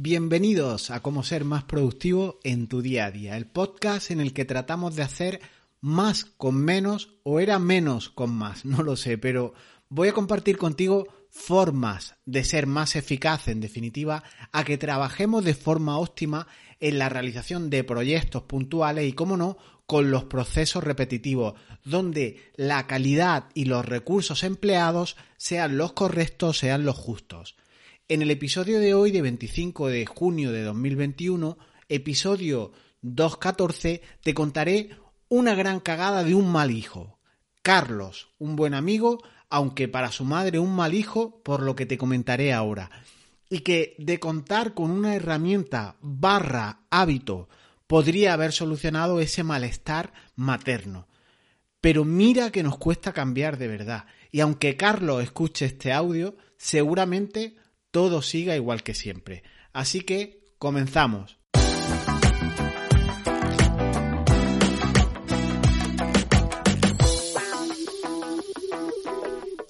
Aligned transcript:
Bienvenidos 0.00 0.92
a 0.92 1.00
Cómo 1.00 1.24
ser 1.24 1.44
más 1.44 1.64
productivo 1.64 2.38
en 2.44 2.68
tu 2.68 2.82
día 2.82 3.06
a 3.06 3.10
día, 3.10 3.36
el 3.36 3.46
podcast 3.46 4.12
en 4.12 4.20
el 4.20 4.32
que 4.32 4.44
tratamos 4.44 4.94
de 4.94 5.02
hacer 5.02 5.40
más 5.80 6.24
con 6.24 6.54
menos 6.54 7.16
o 7.24 7.40
era 7.40 7.58
menos 7.58 8.08
con 8.08 8.30
más, 8.30 8.64
no 8.64 8.84
lo 8.84 8.94
sé, 8.94 9.18
pero 9.18 9.54
voy 9.88 10.06
a 10.06 10.12
compartir 10.12 10.56
contigo 10.56 11.08
formas 11.30 12.14
de 12.26 12.44
ser 12.44 12.68
más 12.68 12.94
eficaz, 12.94 13.48
en 13.48 13.60
definitiva, 13.60 14.22
a 14.52 14.62
que 14.62 14.78
trabajemos 14.78 15.44
de 15.44 15.54
forma 15.54 15.98
óptima 15.98 16.46
en 16.78 17.00
la 17.00 17.08
realización 17.08 17.68
de 17.68 17.82
proyectos 17.82 18.44
puntuales 18.44 19.04
y, 19.04 19.14
como 19.14 19.36
no, 19.36 19.58
con 19.86 20.12
los 20.12 20.22
procesos 20.22 20.84
repetitivos, 20.84 21.54
donde 21.82 22.52
la 22.54 22.86
calidad 22.86 23.46
y 23.52 23.64
los 23.64 23.84
recursos 23.84 24.44
empleados 24.44 25.16
sean 25.38 25.76
los 25.76 25.92
correctos, 25.92 26.58
sean 26.58 26.84
los 26.84 26.96
justos. 26.96 27.56
En 28.10 28.22
el 28.22 28.30
episodio 28.30 28.80
de 28.80 28.94
hoy, 28.94 29.10
de 29.10 29.20
25 29.20 29.88
de 29.88 30.06
junio 30.06 30.50
de 30.50 30.62
2021, 30.62 31.58
episodio 31.90 32.72
214, 33.02 34.00
te 34.22 34.32
contaré 34.32 34.96
una 35.28 35.54
gran 35.54 35.78
cagada 35.78 36.24
de 36.24 36.34
un 36.34 36.50
mal 36.50 36.70
hijo. 36.70 37.18
Carlos, 37.60 38.30
un 38.38 38.56
buen 38.56 38.72
amigo, 38.72 39.18
aunque 39.50 39.88
para 39.88 40.10
su 40.10 40.24
madre 40.24 40.58
un 40.58 40.74
mal 40.74 40.94
hijo, 40.94 41.42
por 41.42 41.62
lo 41.62 41.76
que 41.76 41.84
te 41.84 41.98
comentaré 41.98 42.54
ahora. 42.54 42.90
Y 43.50 43.58
que 43.58 43.94
de 43.98 44.18
contar 44.18 44.72
con 44.72 44.90
una 44.90 45.14
herramienta 45.14 45.98
barra 46.00 46.86
hábito 46.88 47.50
podría 47.86 48.32
haber 48.32 48.52
solucionado 48.52 49.20
ese 49.20 49.42
malestar 49.42 50.14
materno. 50.34 51.08
Pero 51.82 52.06
mira 52.06 52.52
que 52.52 52.62
nos 52.62 52.78
cuesta 52.78 53.12
cambiar 53.12 53.58
de 53.58 53.68
verdad. 53.68 54.06
Y 54.32 54.40
aunque 54.40 54.78
Carlos 54.78 55.22
escuche 55.22 55.66
este 55.66 55.92
audio, 55.92 56.38
seguramente 56.56 57.54
todo 57.90 58.22
siga 58.22 58.56
igual 58.56 58.82
que 58.82 58.94
siempre. 58.94 59.42
Así 59.72 60.00
que 60.00 60.40
comenzamos. 60.58 61.38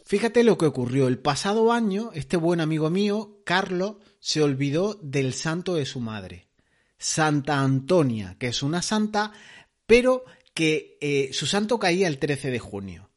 Fíjate 0.05 0.43
lo 0.43 0.57
que 0.57 0.65
ocurrió. 0.65 1.07
El 1.07 1.19
pasado 1.19 1.71
año, 1.71 2.11
este 2.15 2.39
buen 2.39 2.61
amigo 2.61 2.89
mío, 2.89 3.43
Carlos, 3.45 3.97
se 4.21 4.43
olvidó 4.43 4.95
del 5.03 5.35
santo 5.35 5.75
de 5.75 5.85
su 5.85 6.01
madre, 6.01 6.49
Santa 6.97 7.61
Antonia, 7.61 8.37
que 8.39 8.49
es 8.49 8.63
una 8.63 8.81
santa, 8.81 9.33
pero 9.87 10.25
que 10.55 10.97
eh, 11.03 11.29
su 11.33 11.45
santo 11.45 11.79
caía 11.79 12.09
el 12.09 12.19
13 12.19 12.51
de 12.51 12.59
junio 12.59 13.08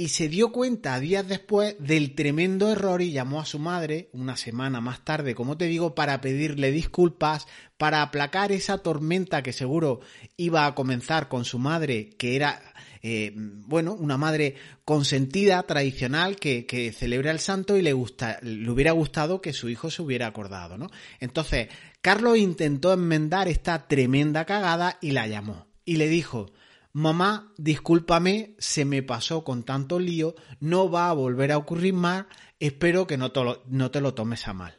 y 0.00 0.08
se 0.08 0.30
dio 0.30 0.50
cuenta 0.50 0.98
días 0.98 1.28
después 1.28 1.76
del 1.78 2.14
tremendo 2.14 2.72
error 2.72 3.02
y 3.02 3.12
llamó 3.12 3.38
a 3.38 3.44
su 3.44 3.58
madre 3.58 4.08
una 4.14 4.34
semana 4.34 4.80
más 4.80 5.04
tarde, 5.04 5.34
como 5.34 5.58
te 5.58 5.66
digo, 5.66 5.94
para 5.94 6.22
pedirle 6.22 6.72
disculpas, 6.72 7.46
para 7.76 8.00
aplacar 8.00 8.50
esa 8.50 8.78
tormenta 8.78 9.42
que 9.42 9.52
seguro 9.52 10.00
iba 10.38 10.64
a 10.64 10.74
comenzar 10.74 11.28
con 11.28 11.44
su 11.44 11.58
madre, 11.58 12.08
que 12.16 12.34
era, 12.34 12.62
eh, 13.02 13.32
bueno, 13.34 13.92
una 13.92 14.16
madre 14.16 14.54
consentida, 14.86 15.62
tradicional, 15.64 16.36
que, 16.36 16.94
celebra 16.96 17.30
el 17.30 17.38
santo 17.38 17.76
y 17.76 17.82
le, 17.82 17.92
gusta, 17.92 18.38
le 18.40 18.70
hubiera 18.70 18.92
gustado 18.92 19.42
que 19.42 19.52
su 19.52 19.68
hijo 19.68 19.90
se 19.90 20.00
hubiera 20.00 20.26
acordado, 20.26 20.78
¿no? 20.78 20.88
Entonces, 21.18 21.68
Carlos 22.00 22.38
intentó 22.38 22.94
enmendar 22.94 23.48
esta 23.48 23.86
tremenda 23.86 24.46
cagada 24.46 24.96
y 25.02 25.10
la 25.10 25.26
llamó. 25.26 25.66
Y 25.84 25.96
le 25.96 26.08
dijo, 26.08 26.52
Mamá, 26.92 27.52
discúlpame, 27.56 28.56
se 28.58 28.84
me 28.84 29.02
pasó 29.02 29.44
con 29.44 29.62
tanto 29.62 29.98
lío, 30.00 30.34
no 30.58 30.90
va 30.90 31.08
a 31.08 31.12
volver 31.12 31.52
a 31.52 31.58
ocurrir 31.58 31.94
más, 31.94 32.26
espero 32.58 33.06
que 33.06 33.16
no 33.16 33.30
te 33.30 33.44
lo, 33.44 33.62
no 33.66 33.90
te 33.90 34.00
lo 34.00 34.14
tomes 34.14 34.48
a 34.48 34.54
mal. 34.54 34.76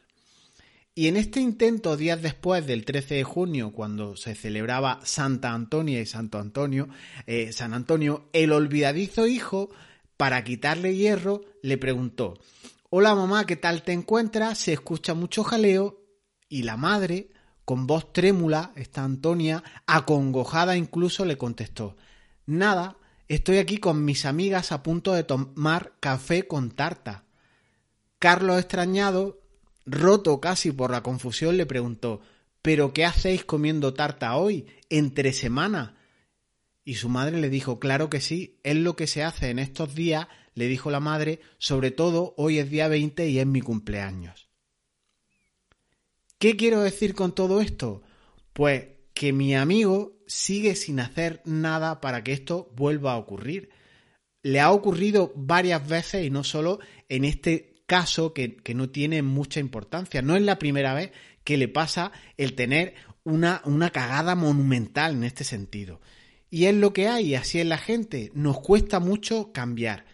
Y 0.94 1.06
en 1.06 1.16
este 1.16 1.40
intento, 1.40 1.96
días 1.96 2.20
después 2.20 2.66
del 2.66 2.84
13 2.84 3.14
de 3.14 3.24
junio, 3.24 3.72
cuando 3.72 4.14
se 4.14 4.34
celebraba 4.34 5.00
Santa 5.04 5.54
Antonia 5.54 6.00
y 6.00 6.06
Santo 6.06 6.38
Antonio, 6.38 6.88
eh, 7.26 7.50
San 7.52 7.72
Antonio, 7.72 8.28
el 8.34 8.52
olvidadizo 8.52 9.26
hijo, 9.26 9.70
para 10.18 10.44
quitarle 10.44 10.94
hierro, 10.94 11.40
le 11.62 11.78
preguntó, 11.78 12.38
Hola 12.90 13.14
mamá, 13.14 13.46
¿qué 13.46 13.56
tal 13.56 13.82
te 13.82 13.92
encuentras? 13.92 14.58
Se 14.58 14.74
escucha 14.74 15.14
mucho 15.14 15.44
jaleo. 15.44 15.98
Y 16.50 16.64
la 16.64 16.76
madre, 16.76 17.30
con 17.64 17.86
voz 17.86 18.12
trémula, 18.12 18.72
esta 18.76 19.04
Antonia, 19.04 19.62
acongojada 19.86 20.76
incluso, 20.76 21.24
le 21.24 21.38
contestó 21.38 21.96
Nada, 22.46 22.96
estoy 23.28 23.58
aquí 23.58 23.78
con 23.78 24.04
mis 24.04 24.24
amigas 24.24 24.72
a 24.72 24.82
punto 24.82 25.12
de 25.12 25.24
tomar 25.24 25.94
café 26.00 26.46
con 26.46 26.70
tarta. 26.70 27.24
Carlos, 28.18 28.58
extrañado, 28.58 29.40
roto 29.86 30.40
casi 30.40 30.72
por 30.72 30.90
la 30.90 31.02
confusión, 31.02 31.56
le 31.56 31.66
preguntó 31.66 32.20
¿Pero 32.62 32.92
qué 32.92 33.04
hacéis 33.04 33.44
comiendo 33.44 33.94
tarta 33.94 34.36
hoy, 34.36 34.66
entre 34.88 35.32
semana? 35.32 35.96
Y 36.84 36.94
su 36.94 37.08
madre 37.08 37.40
le 37.40 37.48
dijo 37.48 37.78
Claro 37.78 38.10
que 38.10 38.20
sí, 38.20 38.60
es 38.62 38.76
lo 38.76 38.96
que 38.96 39.06
se 39.06 39.22
hace 39.22 39.50
en 39.50 39.58
estos 39.58 39.94
días, 39.94 40.28
le 40.54 40.66
dijo 40.66 40.90
la 40.90 41.00
madre, 41.00 41.40
sobre 41.58 41.90
todo 41.90 42.34
hoy 42.36 42.58
es 42.58 42.70
día 42.70 42.88
20 42.88 43.28
y 43.28 43.38
es 43.38 43.46
mi 43.46 43.60
cumpleaños. 43.60 44.51
¿Qué 46.42 46.56
quiero 46.56 46.80
decir 46.80 47.14
con 47.14 47.36
todo 47.36 47.60
esto? 47.60 48.02
Pues 48.52 48.86
que 49.14 49.32
mi 49.32 49.54
amigo 49.54 50.18
sigue 50.26 50.74
sin 50.74 50.98
hacer 50.98 51.40
nada 51.44 52.00
para 52.00 52.24
que 52.24 52.32
esto 52.32 52.68
vuelva 52.74 53.12
a 53.12 53.16
ocurrir. 53.16 53.70
Le 54.42 54.58
ha 54.58 54.72
ocurrido 54.72 55.32
varias 55.36 55.86
veces 55.86 56.26
y 56.26 56.30
no 56.30 56.42
solo 56.42 56.80
en 57.08 57.24
este 57.24 57.84
caso 57.86 58.34
que, 58.34 58.60
no 58.74 58.90
tiene 58.90 59.22
mucha 59.22 59.60
importancia. 59.60 60.20
No 60.20 60.34
es 60.34 60.42
la 60.42 60.58
primera 60.58 60.94
vez 60.94 61.12
que 61.44 61.56
le 61.56 61.68
pasa 61.68 62.10
el 62.36 62.56
tener 62.56 62.94
una, 63.22 63.62
una 63.64 63.90
cagada 63.90 64.34
monumental 64.34 65.12
en 65.12 65.22
este 65.22 65.44
sentido. 65.44 66.00
Y 66.50 66.64
es 66.64 66.74
lo 66.74 66.92
que 66.92 67.06
hay, 67.06 67.36
así 67.36 67.60
es 67.60 67.66
la 67.66 67.78
gente. 67.78 68.32
Nos 68.34 68.58
cuesta 68.58 68.98
mucho 68.98 69.52
cambiar. 69.52 70.06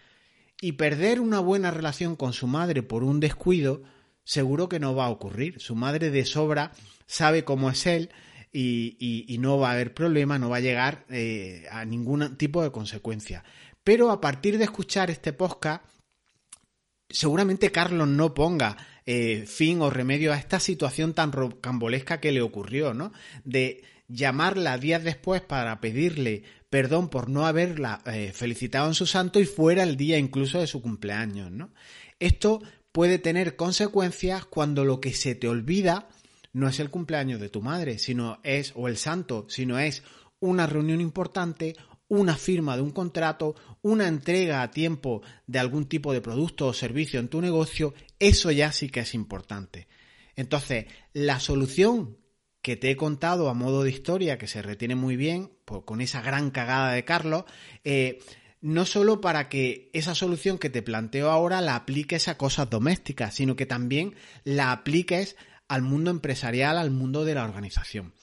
Y 0.60 0.72
perder 0.72 1.22
una 1.22 1.40
buena 1.40 1.70
relación 1.70 2.16
con 2.16 2.34
su 2.34 2.46
madre 2.46 2.82
por 2.82 3.02
un 3.02 3.18
descuido 3.18 3.82
seguro 4.28 4.68
que 4.68 4.78
no 4.78 4.94
va 4.94 5.06
a 5.06 5.10
ocurrir. 5.10 5.58
Su 5.58 5.74
madre 5.74 6.10
de 6.10 6.26
sobra 6.26 6.72
sabe 7.06 7.44
cómo 7.44 7.70
es 7.70 7.86
él 7.86 8.10
y, 8.52 9.36
no 9.40 9.58
va 9.58 9.70
a 9.70 9.72
haber 9.72 9.94
problema, 9.94 10.38
no 10.38 10.50
va 10.50 10.58
a 10.58 10.60
llegar 10.60 11.06
eh, 11.08 11.66
a 11.70 11.86
ningún 11.86 12.36
tipo 12.36 12.62
de 12.62 12.70
consecuencia. 12.70 13.42
Pero 13.82 14.10
a 14.10 14.20
partir 14.20 14.58
de 14.58 14.64
escuchar 14.64 15.10
este 15.10 15.32
podcast, 15.32 15.82
seguramente 17.08 17.72
Carlos 17.72 18.06
no 18.06 18.34
ponga 18.34 18.76
eh, 19.06 19.46
fin 19.46 19.80
o 19.80 19.88
remedio 19.88 20.34
a 20.34 20.36
esta 20.36 20.60
situación 20.60 21.14
tan 21.14 21.32
rocambolesca 21.32 22.20
que 22.20 22.30
le 22.30 22.42
ocurrió, 22.42 22.92
¿no? 22.92 23.14
De 23.44 23.82
llamarla 24.08 24.76
días 24.76 25.04
después 25.04 25.40
para 25.40 25.80
pedirle 25.80 26.42
perdón 26.68 27.08
por 27.08 27.30
no 27.30 27.46
haberla 27.46 28.02
eh, 28.04 28.32
felicitado 28.34 28.88
en 28.88 28.94
su 28.94 29.06
santo 29.06 29.40
y 29.40 29.46
fuera 29.46 29.82
el 29.84 29.96
día 29.96 30.18
incluso 30.18 30.60
de 30.60 30.66
su 30.66 30.82
cumpleaños, 30.82 31.50
¿no? 31.50 31.72
Esto 32.20 32.60
puede 32.92 33.18
tener 33.18 33.56
consecuencias 33.56 34.44
cuando 34.44 34.84
lo 34.84 35.00
que 35.00 35.12
se 35.12 35.34
te 35.34 35.48
olvida 35.48 36.08
no 36.52 36.68
es 36.68 36.80
el 36.80 36.90
cumpleaños 36.90 37.40
de 37.40 37.50
tu 37.50 37.62
madre, 37.62 37.98
sino 37.98 38.40
es, 38.42 38.72
o 38.74 38.88
el 38.88 38.96
santo, 38.96 39.46
sino 39.48 39.78
es 39.78 40.02
una 40.40 40.66
reunión 40.66 41.00
importante, 41.00 41.76
una 42.08 42.36
firma 42.36 42.76
de 42.76 42.82
un 42.82 42.90
contrato, 42.90 43.54
una 43.82 44.08
entrega 44.08 44.62
a 44.62 44.70
tiempo 44.70 45.22
de 45.46 45.58
algún 45.58 45.86
tipo 45.86 46.12
de 46.12 46.20
producto 46.20 46.66
o 46.66 46.72
servicio 46.72 47.20
en 47.20 47.28
tu 47.28 47.40
negocio, 47.40 47.94
eso 48.18 48.50
ya 48.50 48.72
sí 48.72 48.88
que 48.88 49.00
es 49.00 49.14
importante. 49.14 49.88
Entonces, 50.34 50.86
la 51.12 51.40
solución 51.40 52.16
que 52.62 52.76
te 52.76 52.90
he 52.90 52.96
contado 52.96 53.48
a 53.48 53.54
modo 53.54 53.82
de 53.82 53.90
historia, 53.90 54.38
que 54.38 54.46
se 54.46 54.62
retiene 54.62 54.94
muy 54.94 55.16
bien, 55.16 55.52
con 55.64 56.00
esa 56.00 56.22
gran 56.22 56.50
cagada 56.50 56.92
de 56.92 57.04
Carlos, 57.04 57.44
eh, 57.84 58.20
no 58.60 58.84
solo 58.84 59.20
para 59.20 59.48
que 59.48 59.90
esa 59.92 60.14
solución 60.14 60.58
que 60.58 60.70
te 60.70 60.82
planteo 60.82 61.30
ahora 61.30 61.60
la 61.60 61.76
apliques 61.76 62.28
a 62.28 62.36
cosas 62.36 62.68
domésticas, 62.68 63.34
sino 63.34 63.56
que 63.56 63.66
también 63.66 64.14
la 64.44 64.72
apliques 64.72 65.36
al 65.68 65.82
mundo 65.82 66.10
empresarial, 66.10 66.78
al 66.78 66.90
mundo 66.90 67.24
de 67.24 67.34
la 67.34 67.44
organización. 67.44 68.14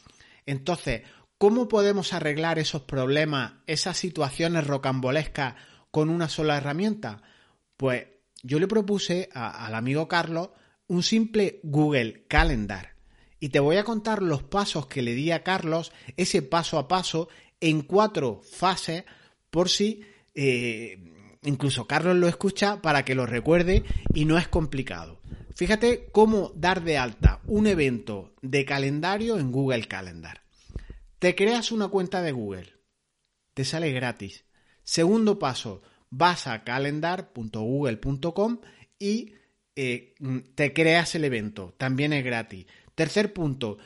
Entonces, 0.46 1.04
¿cómo 1.38 1.68
podemos 1.68 2.14
arreglar 2.14 2.60
esos 2.60 2.82
problemas, 2.82 3.54
esas 3.68 3.98
situaciones 3.98 4.68
rocambolescas 4.68 5.56
con 5.92 6.10
una 6.10 6.28
sola 6.28 6.58
herramienta? 6.58 7.22
Pues 7.78 8.08
yo 8.44 8.60
le 8.60 8.68
propuse 8.68 9.30
al 9.34 9.74
amigo 9.76 10.08
Carlos 10.08 10.50
un 10.88 11.02
simple 11.02 11.60
Google 11.64 12.26
Calendar 12.28 12.96
y 13.40 13.50
te 13.50 13.60
voy 13.60 13.78
a 13.78 13.84
contar 13.84 14.22
los 14.22 14.44
pasos 14.44 14.88
que 14.88 15.02
le 15.02 15.14
di 15.14 15.32
a 15.32 15.44
Carlos, 15.44 15.92
ese 16.18 16.42
paso 16.42 16.80
a 16.80 16.88
paso, 16.88 17.28
en 17.60 17.82
cuatro 17.82 18.42
fases, 18.44 19.04
por 19.50 19.70
si 19.70 20.04
eh, 20.36 21.00
incluso 21.44 21.88
Carlos 21.88 22.18
lo 22.18 22.28
escucha 22.28 22.82
para 22.82 23.06
que 23.06 23.16
lo 23.16 23.26
recuerde 23.26 23.84
y 24.14 24.26
no 24.26 24.38
es 24.38 24.48
complicado. 24.48 25.20
Fíjate 25.56 26.10
cómo 26.12 26.52
dar 26.56 26.84
de 26.84 26.98
alta 26.98 27.42
un 27.48 27.68
evento 27.68 28.34
de 28.42 28.66
calendario 28.66 29.40
en 29.40 29.52
Google 29.52 29.88
Calendar. 29.88 30.44
Te 31.20 31.34
creas 31.34 31.72
una 31.72 31.88
cuenta 31.88 32.22
de 32.22 32.34
Google. 32.34 32.74
Te 33.54 33.64
sale 33.64 33.92
gratis. 33.94 34.44
Segundo 34.84 35.40
paso, 35.40 35.82
vas 36.10 36.48
a 36.48 36.64
calendar.google.com 36.66 38.60
y 39.00 39.34
eh, 39.76 40.14
te 40.56 40.74
creas 40.74 41.16
el 41.16 41.24
evento. 41.24 41.74
También 41.78 42.12
es 42.12 42.24
gratis. 42.26 42.66
Tercer 42.94 43.32
punto, 43.34 43.78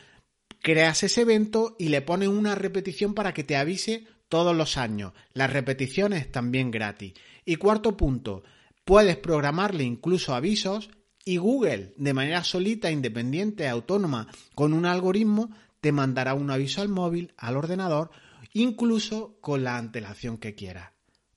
creas 0.61 1.03
ese 1.03 1.21
evento 1.21 1.75
y 1.77 1.89
le 1.89 2.01
pones 2.01 2.29
una 2.29 2.55
repetición 2.55 3.13
para 3.13 3.33
que 3.33 3.43
te 3.43 3.55
avise 3.55 4.07
todos 4.29 4.55
los 4.55 4.77
años. 4.77 5.13
Las 5.33 5.51
repeticiones 5.51 6.31
también 6.31 6.71
gratis. 6.71 7.13
Y 7.43 7.57
cuarto 7.57 7.97
punto, 7.97 8.43
puedes 8.85 9.17
programarle 9.17 9.83
incluso 9.83 10.33
avisos 10.33 10.89
y 11.25 11.37
Google, 11.37 11.93
de 11.97 12.13
manera 12.13 12.43
solita, 12.43 12.89
independiente, 12.89 13.67
autónoma, 13.67 14.27
con 14.55 14.73
un 14.73 14.85
algoritmo, 14.85 15.49
te 15.81 15.91
mandará 15.91 16.33
un 16.33 16.49
aviso 16.49 16.81
al 16.81 16.89
móvil, 16.89 17.33
al 17.37 17.57
ordenador, 17.57 18.11
incluso 18.53 19.37
con 19.41 19.63
la 19.63 19.77
antelación 19.77 20.37
que 20.37 20.55
quieras. 20.55 20.91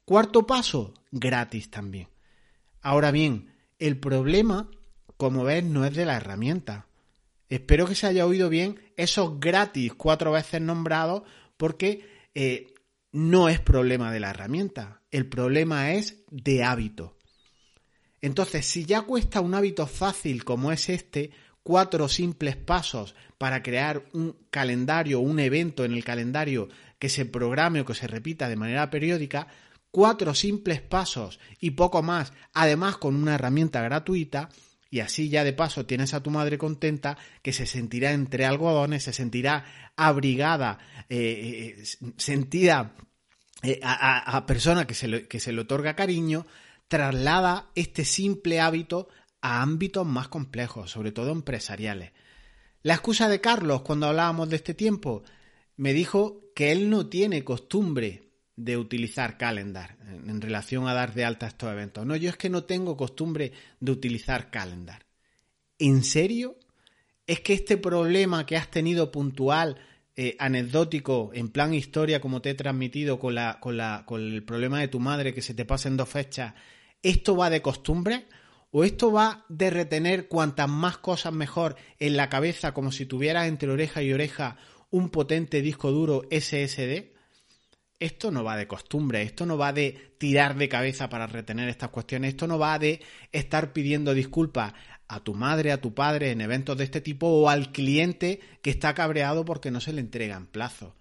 Cuarto 0.04 0.46
paso, 0.46 0.94
gratis 1.10 1.70
también. 1.70 2.08
Ahora 2.80 3.10
bien, 3.10 3.52
el 3.78 3.98
problema, 3.98 4.70
como 5.16 5.44
ves, 5.44 5.64
no 5.64 5.84
es 5.84 5.94
de 5.94 6.04
la 6.04 6.16
herramienta. 6.16 6.86
Espero 7.48 7.86
que 7.86 7.94
se 7.94 8.06
haya 8.06 8.26
oído 8.26 8.48
bien 8.48 8.80
esos 8.96 9.38
gratis 9.38 9.94
cuatro 9.94 10.32
veces 10.32 10.60
nombrados 10.60 11.22
porque 11.56 12.08
eh, 12.34 12.71
no 13.12 13.48
es 13.48 13.60
problema 13.60 14.10
de 14.10 14.20
la 14.20 14.30
herramienta. 14.30 15.02
El 15.10 15.26
problema 15.26 15.92
es 15.92 16.24
de 16.30 16.64
hábito. 16.64 17.16
Entonces, 18.20 18.66
si 18.66 18.84
ya 18.84 19.02
cuesta 19.02 19.40
un 19.40 19.54
hábito 19.54 19.86
fácil 19.86 20.44
como 20.44 20.72
es 20.72 20.88
este, 20.88 21.30
cuatro 21.62 22.08
simples 22.08 22.56
pasos 22.56 23.14
para 23.38 23.62
crear 23.62 24.04
un 24.12 24.36
calendario, 24.50 25.20
un 25.20 25.38
evento 25.40 25.84
en 25.84 25.92
el 25.92 26.04
calendario 26.04 26.68
que 26.98 27.08
se 27.08 27.26
programe 27.26 27.80
o 27.80 27.84
que 27.84 27.94
se 27.94 28.06
repita 28.06 28.48
de 28.48 28.56
manera 28.56 28.90
periódica, 28.90 29.48
cuatro 29.90 30.34
simples 30.34 30.80
pasos 30.80 31.38
y 31.60 31.72
poco 31.72 32.02
más, 32.02 32.32
además 32.54 32.96
con 32.96 33.16
una 33.16 33.34
herramienta 33.34 33.82
gratuita, 33.82 34.48
y 34.92 35.00
así 35.00 35.30
ya 35.30 35.42
de 35.42 35.54
paso 35.54 35.86
tienes 35.86 36.12
a 36.12 36.22
tu 36.22 36.28
madre 36.28 36.58
contenta, 36.58 37.16
que 37.40 37.54
se 37.54 37.64
sentirá 37.64 38.12
entre 38.12 38.44
algodones, 38.44 39.04
se 39.04 39.14
sentirá 39.14 39.64
abrigada, 39.96 40.80
eh, 41.08 41.78
eh, 41.78 41.84
sentida 42.18 42.94
eh, 43.62 43.80
a, 43.82 44.44
persona 44.44 44.86
que 44.86 44.92
se, 44.92 45.26
que 45.28 45.40
se 45.40 45.52
le 45.52 45.62
otorga 45.62 45.96
cariño, 45.96 46.46
traslada 46.88 47.70
este 47.74 48.04
simple 48.04 48.60
hábito 48.60 49.08
a 49.40 49.62
ámbitos 49.62 50.06
más 50.06 50.28
complejos, 50.28 50.90
sobre 50.90 51.10
todo 51.10 51.32
empresariales. 51.32 52.12
La 52.82 52.92
excusa 52.92 53.30
de 53.30 53.40
Carlos 53.40 53.80
cuando 53.80 54.08
hablábamos 54.08 54.50
de 54.50 54.56
este 54.56 54.74
tiempo 54.74 55.22
me 55.74 55.94
dijo 55.94 56.52
que 56.54 56.70
él 56.70 56.90
no 56.90 57.06
tiene 57.06 57.44
costumbre 57.44 58.31
de 58.56 58.76
utilizar 58.76 59.38
Calendar 59.38 59.96
en, 60.06 60.40
relación 60.40 60.86
a 60.86 60.94
dar 60.94 61.14
de 61.14 61.24
alta 61.24 61.46
estos 61.46 61.72
eventos. 61.72 62.04
No, 62.06 62.16
yo 62.16 62.28
es 62.28 62.36
que 62.36 62.50
no 62.50 62.64
tengo 62.64 62.96
costumbre 62.96 63.52
de 63.80 63.92
utilizar 63.92 64.50
Calendar. 64.50 65.04
¿En 65.78 66.04
serio? 66.04 66.58
¿Es 67.26 67.40
que 67.40 67.54
este 67.54 67.76
problema 67.76 68.44
que 68.46 68.56
has 68.56 68.70
tenido 68.70 69.10
puntual, 69.10 69.78
eh, 70.16 70.36
anecdótico, 70.38 71.30
en 71.32 71.48
plan 71.48 71.72
historia, 71.72 72.20
como 72.20 72.42
te 72.42 72.50
he 72.50 72.54
transmitido 72.54 73.18
con, 73.18 73.34
la, 73.34 73.58
con, 73.60 73.76
la, 73.76 74.04
con 74.06 74.20
el 74.20 74.44
problema 74.44 74.80
de 74.80 74.88
tu 74.88 75.00
madre 75.00 75.32
que 75.32 75.42
se 75.42 75.54
te 75.54 75.64
pasa 75.64 75.88
en 75.88 75.96
dos 75.96 76.08
fechas, 76.08 76.54
¿esto 77.02 77.36
va 77.36 77.48
de 77.48 77.62
costumbre? 77.62 78.26
¿O 78.70 78.84
esto 78.84 79.12
va 79.12 79.44
de 79.48 79.70
retener 79.70 80.28
cuantas 80.28 80.68
más 80.68 80.98
cosas 80.98 81.32
mejor 81.32 81.76
en 81.98 82.16
la 82.16 82.28
cabeza 82.28 82.72
como 82.72 82.90
si 82.90 83.04
tuvieras 83.04 83.46
entre 83.46 83.70
oreja 83.70 84.02
y 84.02 84.12
oreja 84.12 84.56
un 84.90 85.10
potente 85.10 85.60
disco 85.60 85.90
duro 85.90 86.22
SSD? 86.30 87.12
Esto 88.02 88.32
no 88.32 88.42
va 88.42 88.56
de 88.56 88.66
costumbre, 88.66 89.22
esto 89.22 89.46
no 89.46 89.56
va 89.56 89.72
de 89.72 90.14
tirar 90.18 90.56
de 90.56 90.68
cabeza 90.68 91.08
para 91.08 91.28
retener 91.28 91.68
estas 91.68 91.90
cuestiones, 91.90 92.30
esto 92.30 92.48
no 92.48 92.58
va 92.58 92.76
de 92.80 93.00
estar 93.30 93.72
pidiendo 93.72 94.12
disculpas 94.12 94.74
a 95.06 95.20
tu 95.20 95.34
madre, 95.34 95.70
a 95.70 95.80
tu 95.80 95.94
padre 95.94 96.32
en 96.32 96.40
eventos 96.40 96.76
de 96.76 96.82
este 96.82 97.00
tipo 97.00 97.28
o 97.28 97.48
al 97.48 97.70
cliente 97.70 98.40
que 98.60 98.70
está 98.70 98.92
cabreado 98.94 99.44
porque 99.44 99.70
no 99.70 99.80
se 99.80 99.92
le 99.92 100.00
entrega 100.00 100.36
en 100.36 100.46
plazo. 100.48 100.96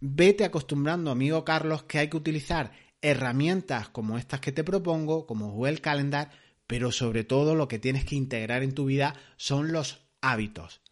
Vete 0.00 0.44
acostumbrando, 0.44 1.10
amigo 1.10 1.46
Carlos, 1.46 1.84
que 1.84 1.98
hay 1.98 2.10
que 2.10 2.18
utilizar 2.18 2.72
herramientas 3.00 3.88
como 3.88 4.18
estas 4.18 4.40
que 4.40 4.52
te 4.52 4.64
propongo, 4.64 5.26
como 5.26 5.50
Google 5.50 5.78
Calendar, 5.78 6.30
pero 6.66 6.92
sobre 6.92 7.24
todo 7.24 7.54
lo 7.54 7.68
que 7.68 7.78
tienes 7.78 8.04
que 8.04 8.16
integrar 8.16 8.62
en 8.62 8.74
tu 8.74 8.84
vida 8.84 9.14
son 9.38 9.72
los 9.72 10.04
hábitos. 10.20 10.82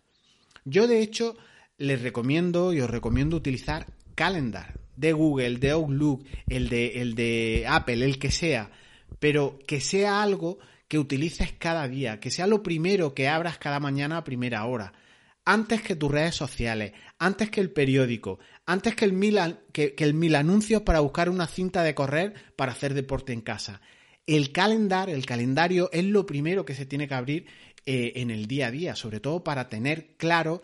Yo 0.65 0.87
de 0.87 1.03
hecho 1.03 1.37
les 1.77 2.01
recomiendo 2.01 2.73
y 2.73 2.81
os 2.81 2.89
recomiendo 2.89 3.37
utilizar 3.37 3.87
Calendar 4.15 4.82
de 4.97 5.13
Google, 5.13 5.59
de 5.59 5.71
Outlook, 5.71 6.25
el 6.49 6.69
de, 6.69 7.01
el 7.01 7.15
de 7.15 7.65
Apple, 7.69 8.05
el 8.05 8.19
que 8.19 8.31
sea, 8.31 8.71
pero 9.19 9.59
que 9.67 9.81
sea 9.81 10.23
algo 10.23 10.59
que 10.89 10.99
utilices 10.99 11.53
cada 11.53 11.89
día, 11.89 12.21
que 12.21 12.31
sea 12.31 12.47
lo 12.47 12.63
primero 12.63 13.15
que 13.15 13.29
abras 13.29 13.59
cada 13.59 13.81
mañana 13.81 14.19
a 14.19 14.25
primera 14.25 14.65
hora, 14.67 14.93
antes 15.45 15.83
que 15.83 15.97
tus 15.97 16.11
redes 16.11 16.35
sociales, 16.35 16.93
antes 17.19 17.51
que 17.51 17.61
el 17.61 17.71
periódico, 17.71 18.39
antes 18.67 18.95
que 18.95 19.05
el 19.05 19.13
mil, 19.13 19.39
que, 19.73 19.95
el 19.99 20.15
mil 20.15 20.35
anuncios 20.35 20.83
para 20.83 21.01
buscar 21.01 21.29
una 21.31 21.47
cinta 21.47 21.83
de 21.83 21.95
correr 21.95 22.35
para 22.57 22.73
hacer 22.73 22.95
deporte 22.95 23.33
en 23.33 23.41
casa. 23.41 23.81
El 24.27 24.53
calendar, 24.53 25.11
el 25.11 25.27
calendario 25.27 25.91
es 25.93 26.05
lo 26.05 26.27
primero 26.27 26.65
que 26.65 26.75
se 26.75 26.87
tiene 26.87 27.09
que 27.09 27.15
abrir 27.15 27.47
eh, 27.87 28.13
en 28.17 28.31
el 28.31 28.47
día 28.47 28.69
a 28.69 28.71
día, 28.71 28.95
sobre 28.95 29.19
todo 29.19 29.43
para 29.43 29.69
tener 29.69 30.15
claro 30.17 30.63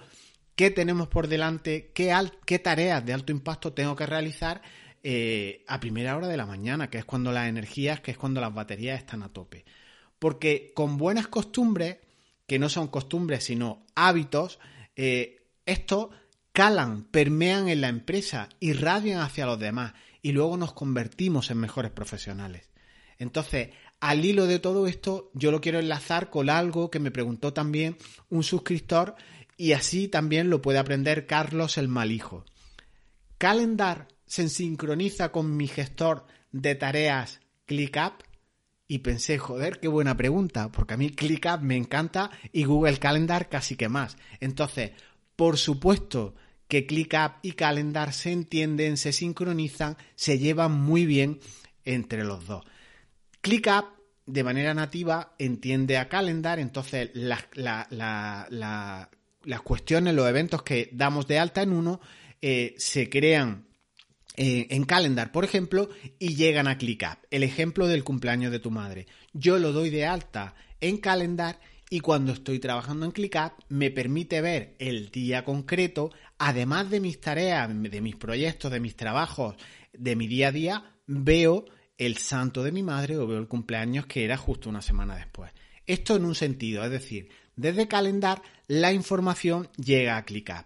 qué 0.58 0.72
tenemos 0.72 1.06
por 1.06 1.28
delante, 1.28 1.92
qué, 1.94 2.58
tareas 2.58 3.06
de 3.06 3.12
alto 3.12 3.30
impacto 3.30 3.72
tengo 3.74 3.94
que 3.94 4.06
realizar 4.06 4.60
eh, 5.04 5.62
a 5.68 5.78
primera 5.78 6.16
hora 6.16 6.26
de 6.26 6.36
la 6.36 6.46
mañana, 6.46 6.90
que 6.90 6.98
es 6.98 7.04
cuando 7.04 7.30
las 7.30 7.46
energías, 7.46 8.00
que 8.00 8.10
es 8.10 8.18
cuando 8.18 8.40
las 8.40 8.52
baterías 8.52 8.98
están 8.98 9.22
a 9.22 9.32
tope. 9.32 9.64
Porque 10.18 10.72
con 10.74 10.98
buenas 10.98 11.28
costumbres, 11.28 11.98
que 12.48 12.58
no 12.58 12.68
son 12.68 12.88
costumbres 12.88 13.44
sino 13.44 13.86
hábitos, 13.94 14.58
eh, 14.96 15.46
estos 15.64 16.08
calan, 16.52 17.04
permean 17.04 17.68
en 17.68 17.80
la 17.80 17.88
empresa, 17.88 18.48
irradian 18.58 19.20
hacia 19.20 19.46
los 19.46 19.60
demás 19.60 19.92
y 20.22 20.32
luego 20.32 20.56
nos 20.56 20.72
convertimos 20.72 21.52
en 21.52 21.58
mejores 21.58 21.92
profesionales. 21.92 22.68
Entonces, 23.20 23.68
al 24.00 24.24
hilo 24.24 24.46
de 24.48 24.58
todo 24.58 24.88
esto, 24.88 25.30
yo 25.34 25.52
lo 25.52 25.60
quiero 25.60 25.78
enlazar 25.78 26.30
con 26.30 26.50
algo 26.50 26.90
que 26.90 26.98
me 26.98 27.12
preguntó 27.12 27.52
también 27.52 27.96
un 28.28 28.42
suscriptor 28.42 29.14
y 29.58 29.72
así 29.72 30.08
también 30.08 30.48
lo 30.48 30.62
puede 30.62 30.78
aprender 30.78 31.26
Carlos 31.26 31.76
el 31.76 31.88
Malijo. 31.88 32.46
Calendar 33.36 34.08
se 34.24 34.48
sincroniza 34.48 35.30
con 35.32 35.54
mi 35.56 35.66
gestor 35.66 36.24
de 36.52 36.74
tareas 36.76 37.40
ClickUp 37.66 38.22
y 38.86 39.00
pensé, 39.00 39.36
joder, 39.36 39.80
qué 39.80 39.88
buena 39.88 40.16
pregunta, 40.16 40.72
porque 40.72 40.94
a 40.94 40.96
mí 40.96 41.10
ClickUp 41.10 41.60
me 41.60 41.76
encanta 41.76 42.30
y 42.52 42.64
Google 42.64 42.98
Calendar 42.98 43.50
casi 43.50 43.76
que 43.76 43.90
más. 43.90 44.16
Entonces, 44.40 44.92
por 45.36 45.58
supuesto 45.58 46.34
que 46.68 46.86
ClickUp 46.86 47.32
y 47.42 47.52
Calendar 47.52 48.12
se 48.12 48.32
entienden, 48.32 48.96
se 48.96 49.12
sincronizan, 49.12 49.96
se 50.14 50.38
llevan 50.38 50.72
muy 50.72 51.04
bien 51.04 51.40
entre 51.84 52.24
los 52.24 52.46
dos. 52.46 52.64
ClickUp 53.40 53.98
de 54.24 54.44
manera 54.44 54.74
nativa 54.74 55.34
entiende 55.38 55.96
a 55.96 56.08
Calendar, 56.08 56.58
entonces 56.58 57.10
la, 57.14 57.48
la, 57.54 59.10
las 59.44 59.62
cuestiones, 59.62 60.14
los 60.14 60.28
eventos 60.28 60.62
que 60.62 60.90
damos 60.92 61.26
de 61.26 61.38
alta 61.38 61.62
en 61.62 61.72
uno, 61.72 62.00
eh, 62.40 62.74
se 62.78 63.08
crean 63.08 63.68
eh, 64.36 64.68
en 64.70 64.84
Calendar, 64.84 65.32
por 65.32 65.44
ejemplo, 65.44 65.88
y 66.18 66.36
llegan 66.36 66.68
a 66.68 66.78
ClickUp. 66.78 67.18
El 67.30 67.42
ejemplo 67.42 67.88
del 67.88 68.04
cumpleaños 68.04 68.52
de 68.52 68.60
tu 68.60 68.70
madre. 68.70 69.06
Yo 69.32 69.58
lo 69.58 69.72
doy 69.72 69.90
de 69.90 70.06
alta 70.06 70.54
en 70.80 70.98
Calendar 70.98 71.58
y 71.90 72.00
cuando 72.00 72.32
estoy 72.32 72.58
trabajando 72.58 73.06
en 73.06 73.12
ClickUp 73.12 73.52
me 73.68 73.90
permite 73.90 74.40
ver 74.40 74.76
el 74.78 75.10
día 75.10 75.44
concreto, 75.44 76.12
además 76.38 76.90
de 76.90 77.00
mis 77.00 77.20
tareas, 77.20 77.68
de 77.68 78.00
mis 78.00 78.14
proyectos, 78.14 78.70
de 78.70 78.80
mis 78.80 78.94
trabajos, 78.94 79.56
de 79.92 80.14
mi 80.14 80.28
día 80.28 80.48
a 80.48 80.52
día, 80.52 80.84
veo 81.06 81.64
el 81.96 82.16
santo 82.18 82.62
de 82.62 82.70
mi 82.70 82.84
madre 82.84 83.16
o 83.16 83.26
veo 83.26 83.38
el 83.38 83.48
cumpleaños 83.48 84.06
que 84.06 84.24
era 84.24 84.36
justo 84.36 84.68
una 84.68 84.82
semana 84.82 85.16
después. 85.16 85.50
Esto 85.84 86.14
en 86.14 86.24
un 86.24 86.34
sentido, 86.34 86.84
es 86.84 86.90
decir, 86.90 87.28
desde 87.58 87.88
Calendar 87.88 88.40
la 88.68 88.92
información 88.92 89.68
llega 89.76 90.16
a 90.16 90.24
ClickUp. 90.24 90.64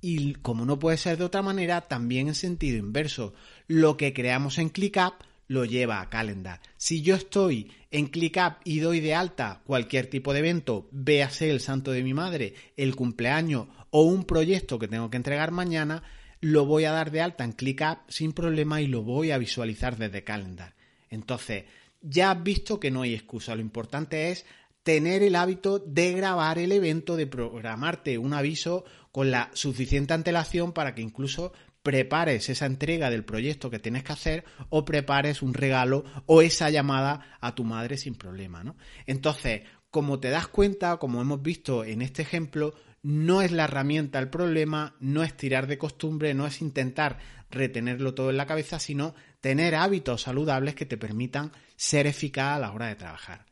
Y 0.00 0.34
como 0.34 0.64
no 0.64 0.78
puede 0.78 0.96
ser 0.96 1.18
de 1.18 1.24
otra 1.24 1.42
manera, 1.42 1.80
también 1.82 2.28
en 2.28 2.36
sentido 2.36 2.78
inverso. 2.78 3.34
Lo 3.66 3.96
que 3.96 4.12
creamos 4.12 4.58
en 4.58 4.68
ClickUp 4.68 5.14
lo 5.48 5.64
lleva 5.64 6.00
a 6.00 6.08
Calendar. 6.08 6.60
Si 6.76 7.02
yo 7.02 7.16
estoy 7.16 7.72
en 7.90 8.06
ClickUp 8.06 8.54
y 8.64 8.78
doy 8.78 9.00
de 9.00 9.16
alta 9.16 9.62
cualquier 9.66 10.06
tipo 10.06 10.32
de 10.32 10.38
evento, 10.38 10.88
véase 10.92 11.50
el 11.50 11.60
santo 11.60 11.90
de 11.90 12.04
mi 12.04 12.14
madre, 12.14 12.54
el 12.76 12.94
cumpleaños 12.94 13.66
o 13.90 14.02
un 14.02 14.24
proyecto 14.24 14.78
que 14.78 14.88
tengo 14.88 15.10
que 15.10 15.16
entregar 15.16 15.50
mañana, 15.50 16.04
lo 16.40 16.66
voy 16.66 16.84
a 16.84 16.92
dar 16.92 17.10
de 17.10 17.20
alta 17.20 17.42
en 17.42 17.52
ClickUp 17.52 17.98
sin 18.08 18.32
problema 18.32 18.80
y 18.80 18.86
lo 18.86 19.02
voy 19.02 19.32
a 19.32 19.38
visualizar 19.38 19.96
desde 19.96 20.22
Calendar. 20.22 20.74
Entonces, 21.10 21.64
ya 22.00 22.32
has 22.32 22.42
visto 22.42 22.80
que 22.80 22.90
no 22.90 23.02
hay 23.02 23.14
excusa. 23.14 23.54
Lo 23.54 23.60
importante 23.60 24.30
es 24.30 24.44
tener 24.82 25.22
el 25.22 25.36
hábito 25.36 25.78
de 25.78 26.12
grabar 26.12 26.58
el 26.58 26.72
evento, 26.72 27.16
de 27.16 27.26
programarte 27.26 28.18
un 28.18 28.34
aviso 28.34 28.84
con 29.10 29.30
la 29.30 29.50
suficiente 29.52 30.14
antelación 30.14 30.72
para 30.72 30.94
que 30.94 31.02
incluso 31.02 31.52
prepares 31.82 32.48
esa 32.48 32.66
entrega 32.66 33.10
del 33.10 33.24
proyecto 33.24 33.70
que 33.70 33.78
tienes 33.78 34.04
que 34.04 34.12
hacer 34.12 34.44
o 34.70 34.84
prepares 34.84 35.42
un 35.42 35.54
regalo 35.54 36.04
o 36.26 36.42
esa 36.42 36.70
llamada 36.70 37.36
a 37.40 37.54
tu 37.54 37.64
madre 37.64 37.96
sin 37.96 38.14
problema, 38.14 38.62
¿no? 38.62 38.76
Entonces, 39.06 39.62
como 39.90 40.20
te 40.20 40.30
das 40.30 40.48
cuenta, 40.48 40.96
como 40.96 41.20
hemos 41.20 41.42
visto 41.42 41.84
en 41.84 42.02
este 42.02 42.22
ejemplo, 42.22 42.74
no 43.02 43.42
es 43.42 43.50
la 43.50 43.64
herramienta 43.64 44.20
el 44.20 44.30
problema, 44.30 44.94
no 45.00 45.24
es 45.24 45.36
tirar 45.36 45.66
de 45.66 45.76
costumbre, 45.76 46.34
no 46.34 46.46
es 46.46 46.62
intentar 46.62 47.18
retenerlo 47.50 48.14
todo 48.14 48.30
en 48.30 48.36
la 48.36 48.46
cabeza, 48.46 48.78
sino 48.78 49.14
tener 49.40 49.74
hábitos 49.74 50.22
saludables 50.22 50.74
que 50.76 50.86
te 50.86 50.96
permitan 50.96 51.52
ser 51.76 52.06
eficaz 52.06 52.56
a 52.56 52.60
la 52.60 52.72
hora 52.72 52.86
de 52.86 52.94
trabajar. 52.94 53.51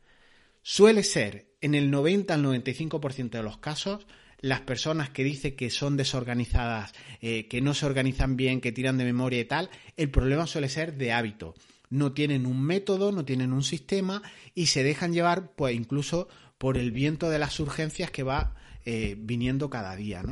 Suele 0.62 1.02
ser, 1.02 1.54
en 1.60 1.74
el 1.74 1.90
90 1.90 2.34
al 2.34 2.44
95% 2.44 3.30
de 3.30 3.42
los 3.42 3.58
casos, 3.58 4.06
las 4.40 4.60
personas 4.60 5.10
que 5.10 5.24
dicen 5.24 5.56
que 5.56 5.70
son 5.70 5.96
desorganizadas, 5.96 6.92
eh, 7.20 7.46
que 7.48 7.60
no 7.60 7.74
se 7.74 7.86
organizan 7.86 8.36
bien, 8.36 8.60
que 8.60 8.72
tiran 8.72 8.98
de 8.98 9.04
memoria 9.04 9.40
y 9.40 9.44
tal, 9.44 9.70
el 9.96 10.10
problema 10.10 10.46
suele 10.46 10.68
ser 10.68 10.96
de 10.96 11.12
hábito. 11.12 11.54
No 11.88 12.12
tienen 12.12 12.46
un 12.46 12.62
método, 12.62 13.12
no 13.12 13.24
tienen 13.24 13.52
un 13.52 13.62
sistema 13.62 14.22
y 14.54 14.66
se 14.66 14.82
dejan 14.82 15.12
llevar, 15.12 15.52
pues 15.54 15.74
incluso 15.74 16.28
por 16.56 16.78
el 16.78 16.92
viento 16.92 17.30
de 17.30 17.38
las 17.38 17.58
urgencias 17.60 18.10
que 18.10 18.22
va 18.22 18.54
eh, 18.84 19.16
viniendo 19.18 19.70
cada 19.70 19.96
día. 19.96 20.22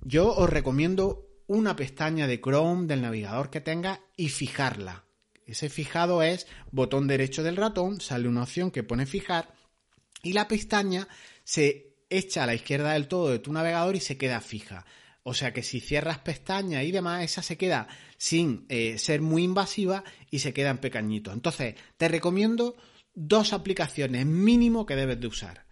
Yo 0.00 0.34
os 0.34 0.48
recomiendo 0.48 1.26
una 1.46 1.76
pestaña 1.76 2.26
de 2.26 2.40
Chrome 2.40 2.86
del 2.86 3.02
navegador 3.02 3.50
que 3.50 3.60
tenga 3.60 4.00
y 4.16 4.28
fijarla. 4.28 5.04
Ese 5.44 5.68
fijado 5.68 6.22
es 6.22 6.46
botón 6.70 7.08
derecho 7.08 7.42
del 7.42 7.56
ratón, 7.56 8.00
sale 8.00 8.28
una 8.28 8.44
opción 8.44 8.70
que 8.70 8.84
pone 8.84 9.06
fijar 9.06 9.52
y 10.22 10.32
la 10.32 10.48
pestaña 10.48 11.08
se 11.44 11.96
echa 12.08 12.44
a 12.44 12.46
la 12.46 12.54
izquierda 12.54 12.92
del 12.92 13.08
todo 13.08 13.30
de 13.30 13.38
tu 13.38 13.52
navegador 13.52 13.96
y 13.96 14.00
se 14.00 14.16
queda 14.16 14.40
fija. 14.40 14.84
O 15.24 15.34
sea 15.34 15.52
que 15.52 15.62
si 15.62 15.80
cierras 15.80 16.18
pestaña 16.18 16.82
y 16.82 16.90
demás, 16.90 17.24
esa 17.24 17.42
se 17.42 17.56
queda 17.56 17.88
sin 18.16 18.66
eh, 18.68 18.98
ser 18.98 19.20
muy 19.20 19.44
invasiva 19.44 20.04
y 20.30 20.40
se 20.40 20.52
queda 20.52 20.70
en 20.70 20.78
pequeñito. 20.78 21.32
Entonces, 21.32 21.76
te 21.96 22.08
recomiendo 22.08 22.76
dos 23.14 23.52
aplicaciones 23.52 24.26
mínimo 24.26 24.86
que 24.86 24.96
debes 24.96 25.20
de 25.20 25.26
usar 25.26 25.66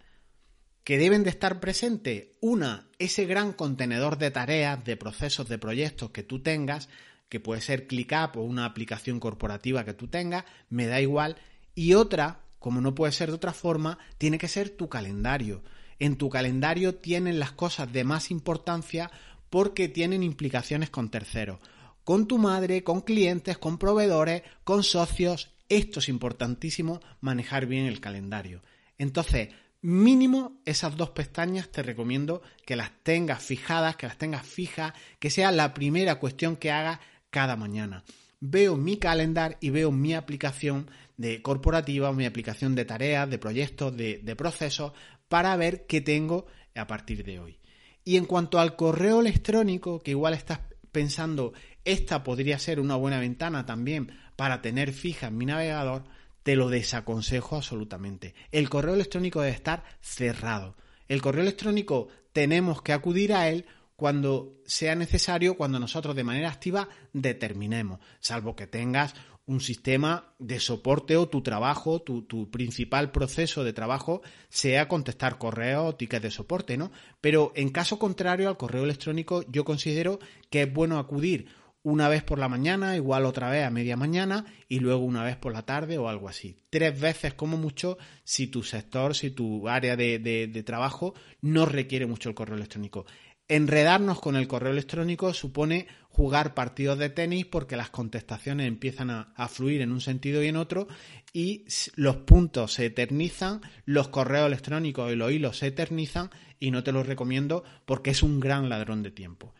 que 0.83 0.97
deben 0.97 1.23
de 1.23 1.29
estar 1.29 1.59
presentes. 1.59 2.29
Una, 2.41 2.87
ese 2.97 3.25
gran 3.25 3.53
contenedor 3.53 4.17
de 4.17 4.31
tareas, 4.31 4.83
de 4.83 4.97
procesos, 4.97 5.47
de 5.47 5.57
proyectos 5.57 6.11
que 6.11 6.23
tú 6.23 6.41
tengas, 6.41 6.89
que 7.29 7.39
puede 7.39 7.61
ser 7.61 7.87
ClickUp 7.87 8.37
o 8.37 8.41
una 8.41 8.65
aplicación 8.65 9.19
corporativa 9.19 9.85
que 9.85 9.93
tú 9.93 10.07
tengas, 10.07 10.43
me 10.69 10.87
da 10.87 10.99
igual. 10.99 11.37
Y 11.75 11.93
otra, 11.93 12.41
como 12.61 12.79
no 12.79 12.95
puede 12.95 13.11
ser 13.11 13.27
de 13.27 13.35
otra 13.35 13.51
forma, 13.51 13.97
tiene 14.17 14.37
que 14.37 14.47
ser 14.47 14.69
tu 14.69 14.87
calendario. 14.87 15.63
En 15.99 16.15
tu 16.15 16.29
calendario 16.29 16.95
tienen 16.95 17.39
las 17.39 17.51
cosas 17.51 17.91
de 17.91 18.05
más 18.05 18.31
importancia 18.31 19.11
porque 19.49 19.89
tienen 19.89 20.23
implicaciones 20.23 20.89
con 20.89 21.09
terceros. 21.09 21.59
Con 22.05 22.27
tu 22.27 22.37
madre, 22.37 22.85
con 22.85 23.01
clientes, 23.01 23.57
con 23.57 23.77
proveedores, 23.77 24.43
con 24.63 24.83
socios. 24.83 25.49
Esto 25.67 25.99
es 25.99 26.07
importantísimo, 26.07 27.01
manejar 27.19 27.65
bien 27.65 27.87
el 27.87 27.99
calendario. 27.99 28.61
Entonces, 28.97 29.49
Mínimo 29.83 30.61
esas 30.63 30.95
dos 30.95 31.09
pestañas 31.09 31.69
te 31.69 31.81
recomiendo 31.81 32.43
que 32.67 32.75
las 32.75 32.91
tengas 33.01 33.41
fijadas, 33.41 33.95
que 33.95 34.05
las 34.05 34.19
tengas 34.19 34.45
fijas, 34.45 34.93
que 35.17 35.31
sea 35.31 35.51
la 35.51 35.73
primera 35.73 36.19
cuestión 36.19 36.55
que 36.55 36.69
hagas 36.69 36.99
cada 37.31 37.55
mañana. 37.55 38.03
Veo 38.39 38.77
mi 38.77 38.97
calendar 38.97 39.57
y 39.59 39.71
veo 39.71 39.91
mi 39.91 40.13
aplicación 40.13 40.91
de 41.21 41.41
corporativa, 41.41 42.11
mi 42.11 42.25
aplicación 42.25 42.73
de 42.75 42.85
tareas, 42.85 43.29
de 43.29 43.37
proyectos, 43.37 43.95
de, 43.95 44.19
de 44.23 44.35
procesos, 44.35 44.93
para 45.29 45.55
ver 45.55 45.85
qué 45.85 46.01
tengo 46.01 46.47
a 46.75 46.87
partir 46.87 47.23
de 47.23 47.39
hoy. 47.39 47.59
Y 48.03 48.17
en 48.17 48.25
cuanto 48.25 48.59
al 48.59 48.75
correo 48.75 49.21
electrónico, 49.21 49.99
que 49.99 50.11
igual 50.11 50.33
estás 50.33 50.59
pensando, 50.91 51.53
esta 51.85 52.23
podría 52.23 52.57
ser 52.57 52.79
una 52.79 52.95
buena 52.95 53.19
ventana 53.19 53.65
también 53.65 54.11
para 54.35 54.61
tener 54.61 54.91
fija 54.91 55.27
en 55.27 55.37
mi 55.37 55.45
navegador, 55.45 56.03
te 56.41 56.55
lo 56.55 56.69
desaconsejo 56.69 57.55
absolutamente. 57.55 58.33
El 58.51 58.69
correo 58.69 58.95
electrónico 58.95 59.41
debe 59.41 59.53
estar 59.53 59.83
cerrado. 60.01 60.75
El 61.07 61.21
correo 61.21 61.43
electrónico 61.43 62.07
tenemos 62.33 62.81
que 62.81 62.93
acudir 62.93 63.33
a 63.33 63.47
él 63.49 63.65
cuando 63.95 64.55
sea 64.65 64.95
necesario, 64.95 65.55
cuando 65.55 65.79
nosotros 65.79 66.15
de 66.15 66.23
manera 66.23 66.49
activa 66.49 66.89
determinemos, 67.13 67.99
salvo 68.19 68.55
que 68.55 68.65
tengas 68.65 69.13
un 69.51 69.59
sistema 69.59 70.33
de 70.39 70.59
soporte 70.59 71.17
o 71.17 71.27
tu 71.27 71.41
trabajo, 71.41 72.01
tu, 72.01 72.21
tu 72.23 72.49
principal 72.49 73.11
proceso 73.11 73.63
de 73.63 73.73
trabajo 73.73 74.21
sea 74.49 74.87
contestar 74.87 75.37
correo 75.37 75.85
o 75.85 75.95
tickets 75.95 76.23
de 76.23 76.31
soporte, 76.31 76.77
¿no? 76.77 76.91
Pero 77.19 77.51
en 77.55 77.69
caso 77.69 77.99
contrario 77.99 78.47
al 78.47 78.57
correo 78.57 78.85
electrónico, 78.85 79.43
yo 79.49 79.65
considero 79.65 80.19
que 80.49 80.63
es 80.63 80.73
bueno 80.73 80.97
acudir 80.97 81.47
una 81.83 82.09
vez 82.09 82.23
por 82.23 82.37
la 82.37 82.47
mañana, 82.47 82.95
igual 82.95 83.25
otra 83.25 83.49
vez 83.49 83.65
a 83.65 83.71
media 83.71 83.97
mañana 83.97 84.45
y 84.69 84.79
luego 84.79 85.03
una 85.03 85.23
vez 85.23 85.35
por 85.35 85.51
la 85.51 85.63
tarde 85.63 85.97
o 85.97 86.07
algo 86.07 86.29
así. 86.29 86.55
Tres 86.69 86.99
veces 86.99 87.33
como 87.33 87.57
mucho 87.57 87.97
si 88.23 88.47
tu 88.47 88.63
sector, 88.63 89.15
si 89.15 89.31
tu 89.31 89.67
área 89.67 89.95
de, 89.95 90.63
trabajo 90.65 91.15
no 91.41 91.65
requiere 91.65 92.05
mucho 92.05 92.29
el 92.29 92.35
correo 92.35 92.55
electrónico. 92.55 93.05
Enredarnos 93.51 94.21
con 94.21 94.37
el 94.37 94.47
correo 94.47 94.71
electrónico 94.71 95.33
supone 95.33 95.85
jugar 96.07 96.53
partidos 96.53 96.97
de 96.97 97.09
tenis 97.09 97.45
porque 97.45 97.75
las 97.75 97.89
contestaciones 97.89 98.65
empiezan 98.65 99.09
a, 99.09 99.47
fluir 99.49 99.81
en 99.81 99.91
un 99.91 99.99
sentido 99.99 100.41
y 100.41 100.47
en 100.47 100.55
otro 100.55 100.87
y 101.33 101.65
los 101.95 102.15
puntos 102.15 102.71
se 102.71 102.85
eternizan, 102.85 103.59
los 103.83 104.07
correos 104.07 104.47
electrónicos 104.47 105.11
y 105.11 105.17
los 105.17 105.33
hilos 105.33 105.57
se 105.57 105.67
eternizan 105.67 106.29
y 106.61 106.71
no 106.71 106.85
te 106.85 106.93
los 106.93 107.05
recomiendo 107.05 107.65
porque 107.85 108.11
es 108.11 108.23
un 108.23 108.39
gran 108.39 108.69
ladrón 108.69 109.03
de 109.03 109.11
tiempo. 109.11 109.53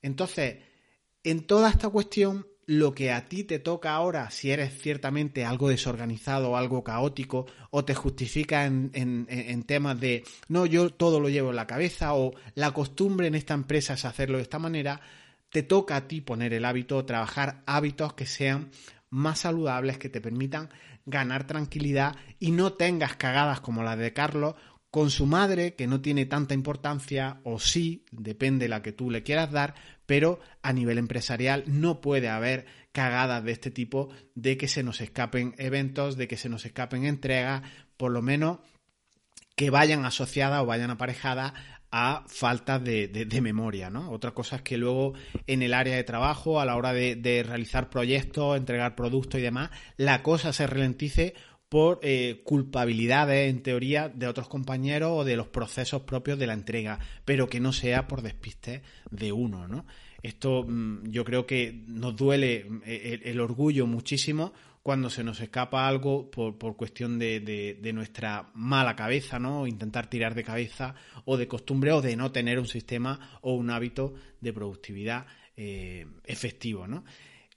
Entonces, 0.00 0.58
en 1.24 1.44
toda 1.44 1.70
esta 1.70 1.88
cuestión, 1.88 2.46
lo 2.66 2.94
que 2.94 3.12
a 3.12 3.26
ti 3.26 3.44
te 3.44 3.58
toca 3.58 3.94
ahora, 3.94 4.30
si 4.30 4.50
eres 4.50 4.78
ciertamente 4.80 5.44
algo 5.44 5.68
desorganizado 5.68 6.50
o 6.50 6.56
algo 6.56 6.82
caótico, 6.82 7.46
o 7.70 7.84
te 7.84 7.94
justifica 7.94 8.64
en, 8.64 9.64
temas 9.66 10.00
de, 10.00 10.24
no, 10.48 10.66
yo 10.66 10.90
todo 10.90 11.20
lo 11.20 11.28
llevo 11.28 11.50
en 11.50 11.56
la 11.56 11.66
cabeza, 11.66 12.14
o 12.14 12.32
la 12.54 12.72
costumbre 12.72 13.26
en 13.26 13.34
esta 13.34 13.54
empresa 13.54 13.94
es 13.94 14.04
hacerlo 14.04 14.38
de 14.38 14.42
esta 14.42 14.58
manera, 14.58 15.00
te 15.50 15.62
toca 15.62 15.96
a 15.96 16.08
ti 16.08 16.20
poner 16.20 16.52
el 16.52 16.64
hábito, 16.64 17.04
trabajar 17.04 17.62
hábitos 17.66 18.14
que 18.14 18.26
sean 18.26 18.70
más 19.10 19.40
saludables, 19.40 19.98
que 19.98 20.08
te 20.08 20.20
permitan 20.20 20.70
ganar 21.06 21.46
tranquilidad 21.46 22.16
y 22.40 22.50
no 22.50 22.72
tengas 22.72 23.16
cagadas 23.16 23.60
como 23.60 23.82
las 23.82 23.98
de 23.98 24.12
Carlos 24.12 24.54
con 24.94 25.10
su 25.10 25.26
madre, 25.26 25.74
que 25.74 25.88
no 25.88 26.00
tiene 26.00 26.24
tanta 26.24 26.54
importancia, 26.54 27.40
o 27.42 27.58
sí, 27.58 28.04
depende 28.12 28.68
la 28.68 28.80
que 28.80 28.92
tú 28.92 29.10
le 29.10 29.24
quieras 29.24 29.50
dar, 29.50 29.74
pero 30.06 30.40
a 30.62 30.72
nivel 30.72 30.98
empresarial 30.98 31.64
no 31.66 32.00
puede 32.00 32.28
haber 32.28 32.66
cagadas 32.92 33.42
de 33.44 33.52
este 33.52 33.70
tipo 33.70 34.10
de 34.34 34.56
que 34.56 34.68
se 34.68 34.82
nos 34.82 35.00
escapen 35.00 35.54
eventos, 35.58 36.16
de 36.16 36.28
que 36.28 36.36
se 36.36 36.48
nos 36.48 36.64
escapen 36.64 37.04
entregas, 37.04 37.62
por 37.96 38.12
lo 38.12 38.22
menos 38.22 38.58
que 39.56 39.70
vayan 39.70 40.04
asociadas 40.04 40.62
o 40.62 40.66
vayan 40.66 40.90
aparejadas 40.90 41.52
a 41.96 42.24
falta 42.26 42.80
de, 42.80 43.28
memoria, 43.40 43.88
¿no? 43.88 44.10
Otra 44.10 44.32
cosa 44.32 44.56
es 44.56 44.62
que 44.62 44.76
luego 44.76 45.14
en 45.46 45.62
el 45.62 45.72
área 45.72 45.94
de 45.94 46.02
trabajo, 46.02 46.60
a 46.60 46.64
la 46.64 46.74
hora 46.74 46.92
de, 46.92 47.14
de 47.14 47.44
realizar 47.44 47.88
proyectos, 47.88 48.56
entregar 48.56 48.96
productos 48.96 49.38
y 49.38 49.44
demás, 49.44 49.70
la 49.96 50.24
cosa 50.24 50.52
se 50.52 50.66
ralentice 50.66 51.34
por 51.74 51.98
eh, 52.02 52.40
culpabilidades, 52.44 53.50
en 53.50 53.60
teoría, 53.60 54.08
de 54.08 54.28
otros 54.28 54.46
compañeros 54.46 55.10
o 55.12 55.24
de 55.24 55.34
los 55.34 55.48
procesos 55.48 56.02
propios 56.02 56.38
de 56.38 56.46
la 56.46 56.52
entrega, 56.52 57.00
pero 57.24 57.48
que 57.48 57.58
no 57.58 57.72
sea 57.72 58.06
por 58.06 58.22
despiste 58.22 58.82
de 59.10 59.32
uno, 59.32 59.66
¿no? 59.66 59.84
Esto 60.22 60.62
mm, 60.62 61.10
yo 61.10 61.24
creo 61.24 61.46
que 61.46 61.82
nos 61.88 62.14
duele 62.14 62.64
mm, 62.64 62.82
e, 62.86 62.94
e, 63.24 63.28
el, 63.28 63.40
orgullo 63.40 63.88
muchísimo 63.88 64.52
cuando 64.84 65.10
se 65.10 65.24
nos 65.24 65.40
escapa 65.40 65.88
algo 65.88 66.30
por, 66.30 66.76
cuestión 66.76 67.18
de, 67.18 67.90
nuestra 67.92 68.52
mala 68.54 68.94
cabeza, 68.94 69.40
¿no? 69.40 69.66
Intentar 69.66 70.08
tirar 70.08 70.36
de 70.36 70.44
cabeza 70.44 70.94
o 71.24 71.36
de 71.36 71.48
costumbre 71.48 71.90
o 71.90 72.00
de 72.00 72.14
no 72.14 72.30
tener 72.30 72.60
un 72.60 72.68
sistema 72.68 73.40
o 73.40 73.54
un 73.54 73.70
hábito 73.70 74.14
de 74.40 74.52
productividad 74.52 75.26
eh, 75.56 76.06
efectivo, 76.24 76.86
¿no? 76.86 77.02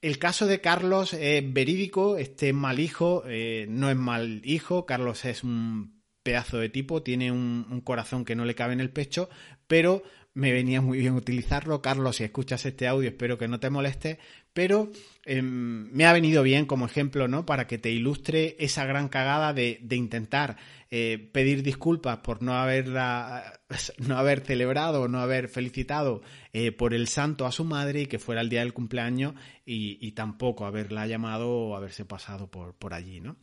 El 0.02 0.20
caso 0.20 0.46
de 0.46 0.62
Carlos 0.62 1.14
es 1.14 1.54
verídico, 1.54 2.18
este 2.18 2.54
mal 2.54 2.80
hijo 2.80 3.24
eh, 3.28 3.66
no 3.68 3.90
es 3.90 3.96
mal 3.96 4.42
hijo, 4.44 4.86
Carlos 4.86 5.26
es 5.26 5.44
un 5.44 6.04
pedazo 6.22 6.60
de 6.60 6.70
tipo, 6.70 7.02
tiene 7.02 7.32
un, 7.32 7.82
corazón 7.84 8.26
que 8.26 8.36
no 8.36 8.46
le 8.46 8.54
cabe 8.54 8.74
en 8.74 8.82
el 8.82 8.92
pecho, 8.92 9.30
pero 9.66 10.04
me 10.38 10.52
venía 10.52 10.82
muy 10.82 11.00
bien 11.00 11.16
utilizarlo. 11.16 11.82
Carlos, 11.82 12.18
si 12.18 12.24
escuchas 12.24 12.64
este 12.68 12.88
audio, 12.88 13.10
espero 13.10 13.40
que 13.40 13.48
no 13.48 13.60
te 13.60 13.72
moleste, 13.72 14.20
pero 14.54 14.92
em, 15.26 15.92
me 15.92 16.06
ha 16.06 16.14
venido 16.14 16.44
bien 16.44 16.68
como 16.68 16.86
ejemplo, 16.86 17.28
¿no? 17.28 17.44
Para 17.44 17.66
que 17.66 17.80
te 17.80 17.90
ilustre 17.90 18.56
esa 18.60 18.86
gran 18.86 19.10
cagada 19.10 19.52
de, 19.54 19.80
intentar 19.90 20.58
eh, 20.92 21.28
pedir 21.34 21.64
disculpas 21.64 22.20
por 22.20 22.44
no 22.44 22.54
haberla, 22.54 23.60
no 23.98 24.16
haber 24.16 24.42
celebrado, 24.42 25.08
no 25.08 25.22
haber 25.22 25.48
felicitado 25.50 26.22
eh, 26.54 26.72
por 26.72 26.94
el 26.94 27.08
santo 27.08 27.48
a 27.48 27.52
su 27.52 27.64
madre 27.64 28.02
y 28.02 28.06
que 28.06 28.20
fuera 28.20 28.42
el 28.42 28.50
día 28.50 28.60
del 28.60 28.74
cumpleaños 28.74 29.34
y, 29.66 29.98
y 30.06 30.12
tampoco 30.12 30.68
haberla 30.68 31.08
llamado 31.08 31.50
o 31.50 31.76
haberse 31.76 32.06
pasado 32.06 32.46
por, 32.46 32.76
por 32.76 32.94
allí, 32.94 33.22
¿no? 33.22 33.38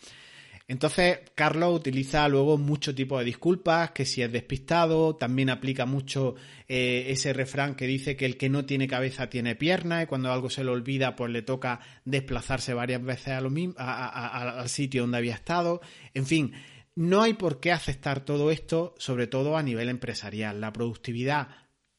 Entonces, 0.67 1.19
Carlos 1.35 1.75
utiliza 1.75 2.27
luego 2.29 2.57
mucho 2.57 2.95
tipo 2.95 3.19
de 3.19 3.25
disculpas, 3.27 3.91
que 3.91 4.07
si 4.07 4.23
es 4.23 4.33
despistado, 4.33 5.15
también 5.15 5.51
aplica 5.51 5.85
mucho 5.85 6.37
eh, 6.69 7.07
ese 7.09 7.35
refrán 7.35 7.75
que 7.75 7.87
dice 7.87 8.17
que 8.17 8.25
el 8.25 8.39
que 8.39 8.49
no 8.49 8.65
tiene 8.65 8.89
cabeza 8.89 9.29
tiene 9.29 9.57
pierna 9.57 10.03
y 10.03 10.07
cuando 10.07 10.33
algo 10.33 10.49
se 10.49 10.65
le 10.65 10.71
olvida, 10.71 11.17
pues 11.17 11.31
le 11.31 11.43
toca 11.43 11.81
desplazarse 12.07 12.73
varias 12.73 13.03
veces 13.03 13.29
a 13.29 13.43
lo 13.43 13.51
mismo, 13.51 13.75
al 13.77 14.69
sitio 14.71 15.03
donde 15.03 15.19
había 15.19 15.35
estado. 15.35 15.83
En 16.15 16.25
fin, 16.25 16.53
no 16.97 17.23
hay 17.23 17.35
por 17.35 17.61
qué 17.61 17.71
aceptar 17.71 18.25
todo 18.25 18.51
esto, 18.51 18.95
sobre 18.97 19.27
todo 19.27 19.59
a 19.59 19.63
nivel 19.63 19.91
empresarial. 19.91 20.63
La 20.63 20.73
productividad 20.73 21.49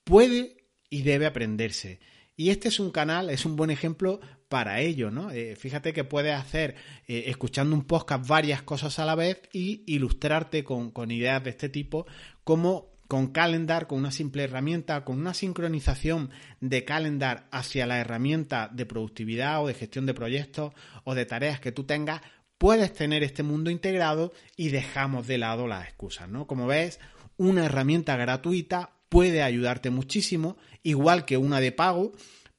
puede 0.03 0.65
y 0.89 1.03
debe 1.03 1.27
aprenderse. 1.27 1.99
Y 2.37 2.49
este 2.49 2.69
es 2.69 2.79
un 2.79 2.91
canal, 2.91 3.29
es 3.29 3.45
un 3.45 3.55
buen 3.55 3.69
ejemplo 3.69 4.19
para 4.49 4.79
ello, 4.81 5.11
¿no? 5.11 5.31
Eh, 5.31 5.55
fíjate 5.55 5.93
que 5.93 6.03
puedes 6.03 6.33
hacer, 6.33 6.75
eh, 7.07 7.25
escuchando 7.27 7.75
un 7.75 7.83
podcast, 7.83 8.27
varias 8.27 8.61
cosas 8.61 8.99
a 8.99 9.05
la 9.05 9.15
vez 9.15 9.41
y 9.51 9.83
ilustrarte 9.87 10.63
con, 10.63 10.91
con 10.91 11.11
ideas 11.11 11.43
de 11.43 11.49
este 11.49 11.69
tipo, 11.69 12.05
como 12.43 12.95
con 13.07 13.27
Calendar, 13.27 13.87
con 13.87 13.99
una 13.99 14.11
simple 14.11 14.43
herramienta, 14.43 15.03
con 15.03 15.19
una 15.19 15.33
sincronización 15.33 16.31
de 16.59 16.85
Calendar 16.85 17.47
hacia 17.51 17.85
la 17.85 17.99
herramienta 17.99 18.69
de 18.71 18.85
productividad 18.85 19.63
o 19.63 19.67
de 19.67 19.73
gestión 19.73 20.05
de 20.05 20.13
proyectos 20.13 20.73
o 21.03 21.13
de 21.15 21.25
tareas 21.25 21.59
que 21.59 21.71
tú 21.71 21.83
tengas, 21.83 22.21
puedes 22.57 22.93
tener 22.93 23.23
este 23.23 23.43
mundo 23.43 23.69
integrado 23.69 24.33
y 24.55 24.69
dejamos 24.69 25.27
de 25.27 25.37
lado 25.37 25.67
las 25.67 25.85
excusas, 25.85 26.29
¿no? 26.29 26.47
Como 26.47 26.67
ves, 26.67 26.99
una 27.37 27.65
herramienta 27.65 28.15
gratuita 28.15 28.91
puede 29.09 29.43
ayudarte 29.43 29.89
muchísimo, 29.89 30.57
igual 30.81 31.25
que 31.25 31.37
una 31.37 31.59
de 31.59 31.71
pago, 31.71 32.13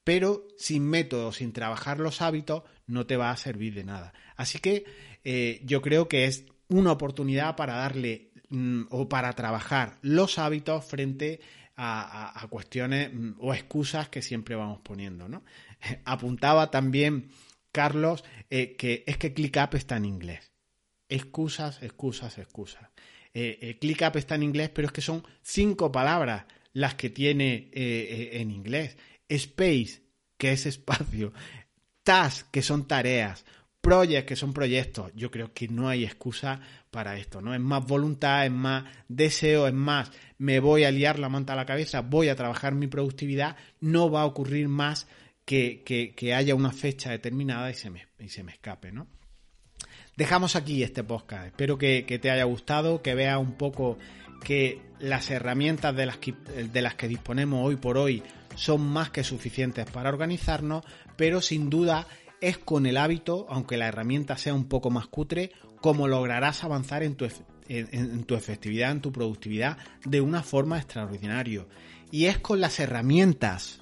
pero 0.07 0.47
sin 0.57 0.85
método, 0.85 1.33
sin 1.33 1.51
trabajar 1.51 1.99
los 1.99 2.21
hábitos, 2.21 2.63
no 2.85 3.05
te 3.05 3.17
va 3.17 3.29
a 3.29 3.35
servir 3.35 3.73
de 3.73 3.83
nada. 3.83 4.13
Así 4.37 4.59
que 4.59 4.85
eh, 5.25 5.59
yo 5.65 5.81
creo 5.81 6.07
que 6.07 6.23
es 6.23 6.45
una 6.69 6.93
oportunidad 6.93 7.57
para 7.57 7.75
darle 7.75 8.31
mm, 8.47 8.83
o 8.89 9.09
para 9.09 9.33
trabajar 9.33 9.97
los 10.01 10.39
hábitos 10.39 10.85
frente 10.85 11.41
a, 11.75 12.47
cuestiones 12.49 13.13
mm, 13.13 13.31
o 13.39 13.53
excusas 13.53 14.07
que 14.07 14.21
siempre 14.21 14.55
vamos 14.55 14.79
poniendo. 14.79 15.27
¿no? 15.27 15.43
Apuntaba 16.05 16.71
también 16.71 17.27
Carlos 17.73 18.23
eh, 18.49 18.77
que 18.77 19.03
es 19.07 19.17
que 19.17 19.33
ClickUp 19.33 19.75
está 19.75 19.97
en 19.97 20.05
inglés. 20.05 20.53
Excusas, 21.09 21.83
excusas, 21.83 22.37
excusas. 22.37 22.89
Eh, 23.33 23.59
eh, 23.61 23.77
ClickUp 23.77 24.15
está 24.15 24.35
en 24.35 24.43
inglés, 24.43 24.69
pero 24.69 24.87
es 24.87 24.93
que 24.93 25.01
son 25.01 25.21
cinco 25.41 25.91
palabras 25.91 26.45
las 26.71 26.95
que 26.95 27.09
tiene 27.09 27.71
en 27.73 28.51
inglés. 28.51 28.95
Space, 29.29 30.01
que 30.37 30.51
es 30.51 30.65
espacio. 30.65 31.33
Task, 32.03 32.49
que 32.51 32.61
son 32.61 32.87
tareas. 32.87 33.45
Project, 33.81 34.27
que 34.27 34.35
son 34.35 34.53
proyectos. 34.53 35.11
Yo 35.15 35.31
creo 35.31 35.53
que 35.53 35.67
no 35.67 35.87
hay 35.87 36.03
excusa 36.03 36.59
para 36.91 37.17
esto, 37.17 37.41
¿no? 37.41 37.53
Es 37.53 37.59
más 37.61 37.85
voluntad, 37.85 38.45
es 38.45 38.51
más 38.51 38.85
deseo, 39.07 39.67
es 39.67 39.73
más, 39.73 40.11
me 40.37 40.59
voy 40.59 40.83
a 40.83 40.91
liar 40.91 41.19
la 41.19 41.29
manta 41.29 41.53
a 41.53 41.55
la 41.55 41.65
cabeza, 41.65 42.01
voy 42.01 42.29
a 42.29 42.35
trabajar 42.35 42.73
mi 42.73 42.87
productividad, 42.87 43.55
no 43.79 44.09
va 44.09 44.21
a 44.21 44.25
ocurrir 44.25 44.67
más 44.67 45.07
que, 45.45 46.33
haya 46.35 46.55
una 46.55 46.71
fecha 46.71 47.11
determinada 47.11 47.69
y 47.71 47.75
se 47.75 47.89
me, 47.89 48.07
y 48.19 48.29
se 48.29 48.43
me 48.43 48.51
escape, 48.51 48.91
¿no? 48.91 49.07
Dejamos 50.17 50.55
aquí 50.55 50.83
este 50.83 51.03
podcast. 51.03 51.47
Espero 51.47 51.77
que, 51.77 52.03
te 52.03 52.31
haya 52.31 52.43
gustado, 52.43 53.01
que 53.01 53.15
veas 53.15 53.39
un 53.39 53.53
poco 53.53 53.97
que 54.43 54.81
las 54.99 55.29
herramientas 55.29 55.95
de 55.95 56.05
las, 56.07 56.17
que, 56.17 56.33
de 56.33 56.81
las 56.81 56.95
que 56.95 57.07
disponemos 57.07 57.65
hoy 57.65 57.75
por 57.75 57.97
hoy 57.97 58.23
son 58.57 58.81
más 58.81 59.09
que 59.11 59.23
suficientes 59.23 59.89
para 59.89 60.09
organizarnos, 60.09 60.83
pero 61.15 61.39
sin 61.41 61.69
duda 61.69 62.05
es 62.41 62.57
con 62.57 62.85
el 62.85 62.97
hábito, 62.97 63.45
aunque 63.49 63.77
la 63.77 63.87
herramienta 63.87 64.37
sea 64.37 64.53
un 64.53 64.65
poco 64.65 64.89
más 64.89 65.07
cutre, 65.07 65.51
como 65.79 66.09
lograrás 66.09 66.65
avanzar 66.65 67.03
en 67.03 67.15
tu, 67.15 67.27
en 67.69 68.23
tu 68.25 68.35
efectividad, 68.35 68.91
en 68.91 69.01
tu 69.01 69.13
productividad 69.13 69.77
de 70.03 70.19
una 70.19 70.43
forma 70.43 70.77
extraordinaria. 70.77 71.65
Y 72.11 72.25
es 72.25 72.39
con 72.39 72.59
las 72.59 72.79
herramientas 72.79 73.79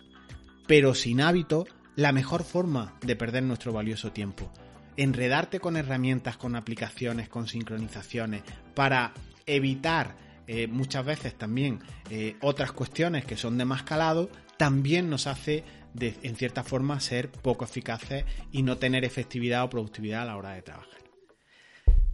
pero 0.67 0.95
sin 0.95 1.21
hábito, 1.21 1.67
la 1.95 2.11
mejor 2.11 2.43
forma 2.43 2.95
de 3.01 3.15
perder 3.15 3.43
nuestro 3.43 3.71
valioso 3.71 4.11
tiempo. 4.11 4.51
Enredarte 4.97 5.59
con 5.59 5.77
herramientas, 5.77 6.37
con 6.37 6.55
aplicaciones, 6.55 7.29
con 7.29 7.47
sincronizaciones, 7.47 8.43
para 8.73 9.13
evitar 9.45 10.15
eh, 10.47 10.67
muchas 10.67 11.05
veces 11.05 11.35
también 11.35 11.79
eh, 12.09 12.35
otras 12.41 12.71
cuestiones 12.71 13.25
que 13.25 13.37
son 13.37 13.57
de 13.57 13.65
más 13.65 13.83
calado, 13.83 14.29
también 14.57 15.09
nos 15.09 15.27
hace 15.27 15.63
en 15.99 16.35
cierta 16.35 16.63
forma 16.63 16.99
ser 16.99 17.31
poco 17.31 17.63
eficaces 17.63 18.25
y 18.51 18.63
no 18.63 18.77
tener 18.77 19.05
efectividad 19.05 19.63
o 19.63 19.69
productividad 19.69 20.23
a 20.23 20.25
la 20.25 20.37
hora 20.37 20.51
de 20.51 20.61
trabajar. 20.61 20.95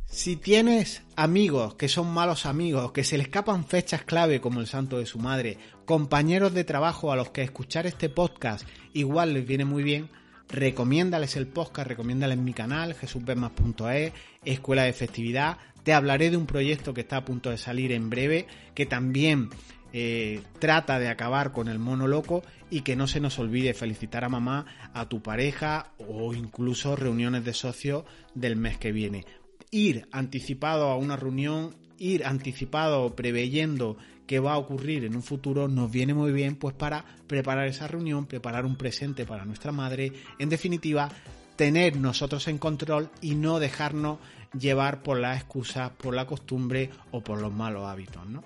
Si 0.05 0.35
tienes 0.35 1.03
amigos 1.15 1.75
que 1.75 1.87
son 1.87 2.13
malos 2.13 2.45
amigos, 2.45 2.91
que 2.91 3.05
se 3.05 3.17
le 3.17 3.23
escapan 3.23 3.65
fechas 3.65 4.03
clave 4.03 4.41
como 4.41 4.59
el 4.59 4.67
santo 4.67 4.99
de 4.99 5.05
su 5.05 5.19
madre, 5.19 5.57
compañeros 5.85 6.53
de 6.53 6.65
trabajo 6.65 7.11
a 7.11 7.15
los 7.15 7.29
que 7.29 7.43
escuchar 7.43 7.87
este 7.87 8.09
podcast 8.09 8.67
igual 8.93 9.33
les 9.33 9.47
viene 9.47 9.63
muy 9.63 9.83
bien, 9.83 10.09
recomiéndales 10.49 11.37
el 11.37 11.47
podcast, 11.47 11.87
recomiéndales 11.87 12.37
mi 12.37 12.53
canal, 12.53 12.93
jesusbemas.es, 12.93 14.11
Escuela 14.43 14.83
de 14.83 14.89
Efectividad. 14.89 15.57
Te 15.83 15.93
hablaré 15.93 16.29
de 16.29 16.37
un 16.37 16.45
proyecto 16.45 16.93
que 16.93 17.01
está 17.01 17.17
a 17.17 17.25
punto 17.25 17.49
de 17.49 17.57
salir 17.57 17.91
en 17.91 18.09
breve, 18.09 18.47
que 18.75 18.85
también 18.85 19.49
eh, 19.93 20.41
trata 20.59 20.99
de 20.99 21.09
acabar 21.09 21.51
con 21.51 21.67
el 21.67 21.79
mono 21.79 22.07
loco 22.07 22.43
y 22.69 22.81
que 22.81 22.95
no 22.95 23.07
se 23.07 23.19
nos 23.19 23.39
olvide 23.39 23.73
felicitar 23.73 24.23
a 24.23 24.29
mamá, 24.29 24.65
a 24.93 25.09
tu 25.09 25.21
pareja 25.21 25.91
o 25.97 26.33
incluso 26.33 26.95
reuniones 26.95 27.43
de 27.43 27.53
socios 27.53 28.05
del 28.33 28.55
mes 28.55 28.77
que 28.77 28.91
viene. 28.91 29.25
Ir 29.71 30.07
anticipado 30.11 30.89
a 30.89 30.97
una 30.97 31.17
reunión, 31.17 31.75
ir 31.97 32.25
anticipado 32.25 33.15
preveyendo 33.15 33.97
que 34.27 34.39
va 34.39 34.53
a 34.53 34.57
ocurrir 34.57 35.03
en 35.03 35.15
un 35.15 35.23
futuro 35.23 35.67
nos 35.67 35.91
viene 35.91 36.13
muy 36.13 36.31
bien 36.31 36.55
pues 36.55 36.73
para 36.73 37.03
preparar 37.27 37.67
esa 37.67 37.87
reunión, 37.87 38.27
preparar 38.27 38.65
un 38.65 38.77
presente 38.77 39.25
para 39.25 39.43
nuestra 39.43 39.73
madre, 39.73 40.13
en 40.39 40.47
definitiva, 40.47 41.09
tener 41.57 41.97
nosotros 41.97 42.47
en 42.47 42.57
control 42.57 43.09
y 43.21 43.35
no 43.35 43.59
dejarnos 43.59 44.19
llevar 44.57 45.03
por 45.03 45.19
las 45.19 45.37
excusas, 45.37 45.91
por 45.91 46.13
la 46.13 46.25
costumbre 46.27 46.89
o 47.11 47.21
por 47.21 47.39
los 47.41 47.51
malos 47.51 47.85
hábitos, 47.87 48.25
¿no? 48.27 48.43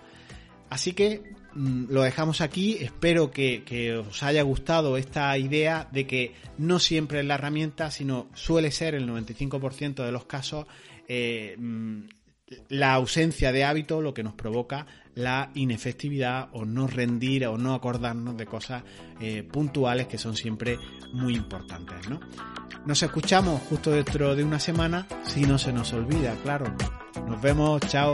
Así 0.70 0.94
que 0.94 1.22
mm, 1.54 1.86
lo 1.90 2.02
dejamos 2.02 2.42
aquí. 2.42 2.78
Espero 2.80 3.32
que, 3.32 4.04
os 4.08 4.24
haya 4.24 4.42
gustado 4.44 4.98
esta 4.98 5.38
idea 5.38 5.88
de 5.92 6.08
que 6.08 6.34
no 6.58 6.80
siempre 6.80 7.20
es 7.20 7.26
la 7.26 7.36
herramienta, 7.36 7.92
sino 7.92 8.28
suele 8.34 8.72
ser 8.72 8.96
el 8.96 9.08
95% 9.08 10.04
de 10.04 10.12
los 10.12 10.26
casos 10.26 10.66
eh, 11.08 11.56
mm, 11.58 12.02
la 12.70 12.94
ausencia 12.94 13.52
de 13.52 13.64
hábito 13.64 14.02
lo 14.02 14.14
que 14.14 14.24
nos 14.24 14.34
provoca 14.34 14.86
la 15.16 15.50
inefectividad 15.56 16.50
o 16.52 16.66
no 16.66 16.88
rendir 16.88 17.48
o 17.48 17.58
no 17.58 17.74
acordarnos 17.74 18.38
de 18.38 18.46
cosas 18.46 18.84
eh, 19.20 19.44
puntuales 19.44 20.08
que 20.08 20.18
son 20.18 20.36
siempre 20.36 20.78
muy 21.14 21.36
importantes. 21.36 22.08
¿no? 22.10 22.20
Nos 22.86 23.02
escuchamos 23.02 23.62
justo 23.70 23.92
dentro 23.92 24.36
de 24.36 24.44
una 24.44 24.60
semana 24.60 25.08
si 25.24 25.42
no 25.42 25.58
se 25.58 25.74
nos 25.74 25.94
olvida, 25.94 26.36
claro. 26.44 26.66
Nos 27.28 27.42
vemos, 27.42 27.82
chao. 27.88 28.14